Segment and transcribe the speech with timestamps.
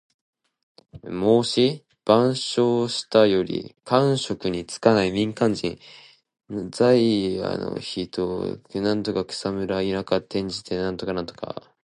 [1.03, 3.75] 『孟子』「万章・下」より。
[3.85, 5.77] 官職に就かない民間人。
[6.71, 8.57] 在野の人。
[8.67, 10.17] 「草莽」は草むら・田舎。
[10.21, 11.53] 転じて在野・民間をいう。